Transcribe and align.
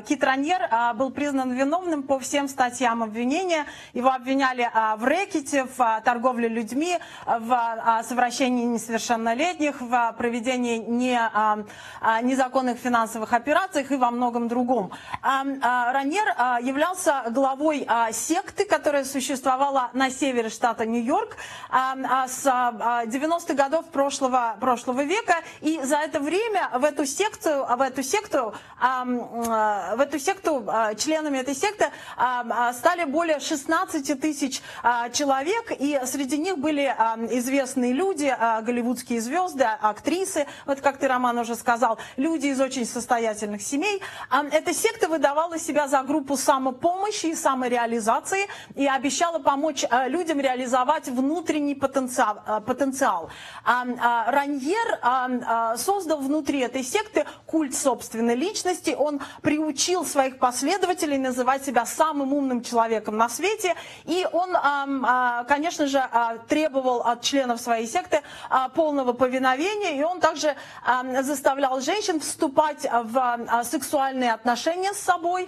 Кит 0.00 0.22
Раньер 0.22 0.68
а, 0.70 0.94
был 0.94 1.10
признан 1.10 1.52
виновным 1.52 2.02
по 2.02 2.18
всем 2.18 2.48
статьям 2.48 3.02
обвинения. 3.02 3.66
Его 3.94 4.10
обвиняли 4.10 4.68
а, 4.72 4.96
в 4.96 5.04
рэкете, 5.04 5.64
в 5.64 5.80
а, 5.80 6.00
торговле 6.00 6.48
людьми, 6.48 6.98
в 7.26 7.52
а, 7.52 8.02
совращении 8.02 8.64
несовершеннолетних, 8.64 9.80
в 9.80 10.14
проведении 10.18 10.78
не, 10.78 11.18
незаконных 12.22 12.78
финансовых 12.78 13.32
операциях 13.32 13.90
и 13.90 13.96
во 13.96 14.10
многом 14.10 14.48
другом. 14.48 14.92
А, 15.22 15.92
Раньер 15.92 16.26
являлся 16.62 17.24
главой 17.30 17.86
секты, 18.12 18.64
которая 18.64 19.04
существовала 19.04 19.90
на 19.92 20.10
севере 20.10 20.48
штата 20.48 20.86
Нью-Йорк 20.86 21.36
с 21.70 22.46
а, 22.46 23.04
90-х 23.06 23.54
годов 23.54 23.86
прошлого, 23.86 24.56
прошлого 24.60 25.02
века. 25.02 25.36
И 25.60 25.80
за 25.82 25.96
это 25.96 26.20
время 26.20 26.70
в 26.74 26.84
эту 26.84 27.06
секту, 27.06 27.66
в 27.68 27.80
эту 27.80 28.02
секту 28.02 28.54
в 29.94 30.00
эту 30.00 30.18
секту, 30.18 30.64
а, 30.66 30.94
членами 30.94 31.38
этой 31.38 31.54
секты 31.54 31.86
а, 32.16 32.44
а, 32.48 32.72
стали 32.72 33.04
более 33.04 33.38
16 33.40 34.20
тысяч 34.20 34.60
человек, 35.12 35.72
и 35.78 36.00
среди 36.04 36.38
них 36.38 36.58
были 36.58 36.84
известные 37.30 37.92
люди, 37.92 38.34
голливудские 38.62 39.20
звезды, 39.20 39.64
актрисы, 39.64 40.46
вот 40.64 40.80
как 40.80 40.98
ты, 40.98 41.08
Роман, 41.08 41.38
уже 41.38 41.54
сказал, 41.54 41.98
люди 42.16 42.46
из 42.48 42.60
очень 42.60 42.86
состоятельных 42.86 43.62
семей. 43.62 44.00
Эта 44.52 44.72
секта 44.72 45.08
выдавала 45.08 45.58
себя 45.58 45.88
за 45.88 46.02
группу 46.02 46.36
самопомощи 46.36 47.26
и 47.26 47.34
самореализации 47.34 48.46
и 48.74 48.86
обещала 48.86 49.38
помочь 49.38 49.84
людям 50.06 50.40
реализовать 50.40 51.08
внутренний 51.08 51.74
потенциал. 51.74 53.30
Раньер 53.64 54.98
создал 55.78 56.18
внутри 56.18 56.60
этой 56.60 56.82
секты 56.82 57.24
культ 57.46 57.74
собственной 57.74 58.34
личности, 58.34 58.94
он 58.96 59.20
приучил 59.42 59.75
своих 59.76 60.38
последователей 60.38 61.18
называть 61.18 61.64
себя 61.64 61.84
самым 61.86 62.32
умным 62.32 62.62
человеком 62.62 63.16
на 63.16 63.28
свете, 63.28 63.74
и 64.04 64.26
он, 64.32 64.56
а, 64.56 65.44
конечно 65.44 65.86
же, 65.86 65.98
а, 65.98 66.38
требовал 66.48 67.00
от 67.02 67.22
членов 67.22 67.60
своей 67.60 67.86
секты 67.86 68.22
а, 68.50 68.68
полного 68.68 69.12
повиновения, 69.12 69.98
и 69.98 70.02
он 70.02 70.20
также 70.20 70.54
заставлял 71.22 71.80
женщин 71.80 72.20
вступать 72.20 72.86
в 72.90 73.64
сексуальные 73.64 74.32
отношения 74.32 74.92
с 74.92 74.98
собой, 74.98 75.42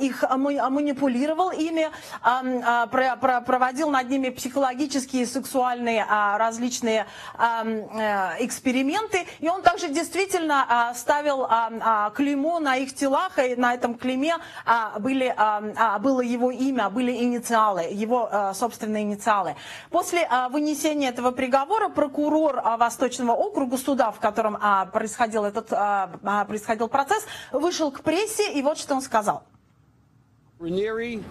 их 0.00 0.22
ма- 0.22 0.70
манипулировал 0.70 1.50
ими, 1.50 1.90
про- 2.22 3.16
про- 3.16 3.40
проводил 3.40 3.90
над 3.90 4.08
ними 4.08 4.30
психологические 4.30 5.22
и 5.22 5.26
сексуальные 5.26 6.04
различные 6.38 7.06
э, 7.38 8.36
эксперименты, 8.40 9.26
и 9.40 9.48
он 9.48 9.62
также 9.62 9.88
действительно 9.88 10.92
ставил 10.94 11.46
а, 11.48 12.10
клеймо 12.36 12.60
на 12.60 12.76
их 12.76 12.94
телах, 12.94 13.38
и 13.38 13.56
на 13.56 13.74
этом 13.74 13.94
клейме 13.94 14.36
а, 14.64 14.98
были, 14.98 15.32
а, 15.36 15.62
а, 15.76 15.98
было 15.98 16.20
его 16.20 16.50
имя, 16.50 16.90
были 16.90 17.12
инициалы, 17.12 17.82
его 17.90 18.28
а, 18.30 18.54
собственные 18.54 19.04
инициалы. 19.04 19.54
После 19.90 20.26
а, 20.28 20.48
вынесения 20.48 21.08
этого 21.08 21.30
приговора 21.30 21.88
прокурор 21.88 22.60
а, 22.62 22.76
Восточного 22.76 23.32
округа 23.32 23.78
суда, 23.78 24.10
в 24.10 24.20
котором 24.20 24.58
а, 24.60 24.86
происходил 24.86 25.44
этот 25.44 25.72
а, 25.72 26.10
а, 26.22 26.44
происходил 26.44 26.88
процесс, 26.88 27.24
вышел 27.52 27.90
к 27.90 28.00
прессе, 28.00 28.52
и 28.52 28.62
вот 28.62 28.78
что 28.78 28.94
он 28.94 29.02
сказал. 29.02 29.42
Raniere, 30.58 31.22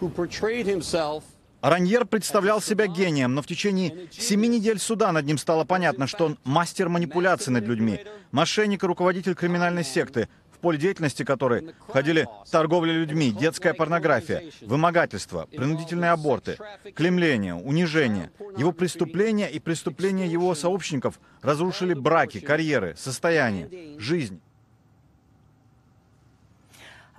who 0.00 0.08
portrayed 0.08 0.66
himself 0.66 1.22
Раньер 1.62 2.06
представлял 2.06 2.60
себя 2.62 2.86
гением, 2.86 3.34
но 3.34 3.42
в 3.42 3.46
течение 3.46 4.08
семи 4.10 4.48
недель 4.48 4.78
суда 4.78 5.12
над 5.12 5.26
ним 5.26 5.36
стало 5.36 5.64
понятно, 5.64 6.06
что 6.06 6.24
он 6.24 6.38
мастер 6.42 6.88
манипуляций 6.88 7.52
над 7.52 7.64
людьми, 7.64 8.00
мошенник 8.32 8.82
и 8.82 8.86
руководитель 8.86 9.34
криминальной 9.34 9.84
секты, 9.84 10.28
поле 10.60 10.78
деятельности 10.78 11.24
которой 11.24 11.74
входили 11.88 12.28
торговля 12.50 12.92
людьми, 12.92 13.30
детская 13.32 13.74
порнография, 13.74 14.44
вымогательство, 14.62 15.46
принудительные 15.46 16.12
аборты, 16.12 16.56
клемление, 16.94 17.54
унижение. 17.54 18.30
Его 18.56 18.72
преступления 18.72 19.48
и 19.50 19.58
преступления 19.58 20.26
его 20.26 20.54
сообщников 20.54 21.20
разрушили 21.42 21.94
браки, 21.94 22.40
карьеры, 22.40 22.94
состояние, 22.96 23.98
жизнь. 23.98 24.40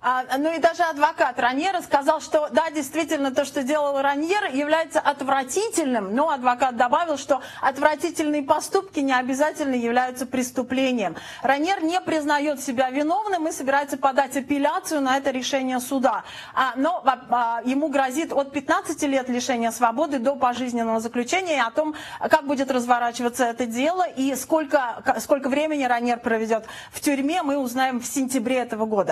А, 0.04 0.24
ну 0.40 0.52
и 0.52 0.58
даже 0.58 0.82
адвокат 0.82 1.40
Раньера 1.40 1.80
сказал, 1.82 2.22
что 2.22 2.50
да, 2.52 2.72
действительно, 2.72 3.32
то, 3.32 3.46
что 3.46 3.62
делал 3.62 4.02
Раньер, 4.02 4.52
является 4.52 5.00
отвратительным, 5.00 6.16
но 6.16 6.32
адвокат 6.32 6.76
добавил, 6.76 7.20
что 7.20 7.42
отвратительные 7.62 8.42
поступки 8.42 9.00
не 9.00 9.14
обязательно 9.14 9.76
являются 9.76 10.26
преступлением. 10.26 11.16
Раньер 11.44 11.84
не 11.84 12.02
признает 12.02 12.62
себя 12.62 12.90
виновным 12.90 13.48
и 13.48 13.52
собирается 13.52 13.96
подать 13.96 14.36
апелляцию 14.36 15.02
на 15.02 15.18
это 15.18 15.30
решение 15.30 15.80
суда. 15.80 16.24
А, 16.56 16.74
но 16.78 17.04
а, 17.06 17.62
ему 17.64 17.88
грозит 17.90 18.34
от 18.34 18.52
15 18.52 19.04
лет 19.04 19.30
лишения 19.30 19.70
свободы 19.70 20.18
до 20.18 20.36
пожизненного 20.36 21.00
заключения. 21.00 21.58
И 21.58 21.60
о 21.60 21.70
том, 21.70 21.94
как 22.20 22.48
будет 22.48 22.72
разворачиваться 22.72 23.46
это 23.46 23.68
дело 23.68 24.08
и 24.08 24.34
сколько, 24.34 25.04
сколько 25.20 25.48
времени 25.48 25.84
Раньер 25.84 26.20
проведет 26.20 26.66
в 26.92 27.02
тюрьме, 27.02 27.44
мы 27.44 27.58
узнаем 27.58 28.00
в 28.00 28.06
сентябре 28.08 28.58
этого 28.58 28.88
года. 28.88 29.10